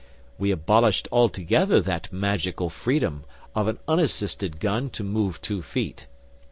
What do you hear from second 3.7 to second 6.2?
unassisted gun to move two feet.